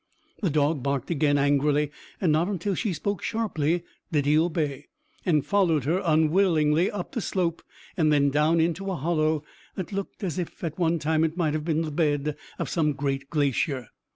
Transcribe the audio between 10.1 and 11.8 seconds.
as if at one time it might have